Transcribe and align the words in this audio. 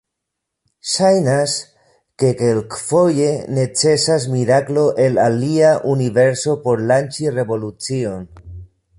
Ŝajnas, 0.91 1.55
ke 2.23 2.29
kelkfoje 2.39 3.27
necesas 3.57 4.25
miraklo 4.35 4.85
el 5.05 5.19
alia 5.25 5.73
universo 5.91 6.55
por 6.65 6.81
lanĉi 6.93 7.31
revolucion. 7.37 8.25